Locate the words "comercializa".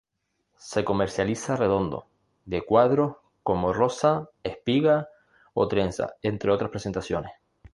0.83-1.55